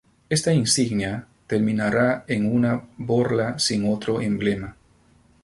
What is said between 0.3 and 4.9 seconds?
insignia terminará en una borla sin otro emblema.